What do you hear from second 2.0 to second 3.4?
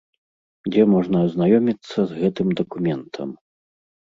з гэтым дакументам?